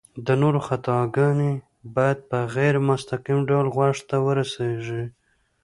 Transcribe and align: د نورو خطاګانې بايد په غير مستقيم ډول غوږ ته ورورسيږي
د 0.25 0.27
نورو 0.41 0.59
خطاګانې 0.67 1.51
بايد 1.95 2.19
په 2.29 2.37
غير 2.55 2.75
مستقيم 2.89 3.39
ډول 3.49 3.65
غوږ 3.75 3.97
ته 4.09 4.15
ورورسيږي 4.25 5.03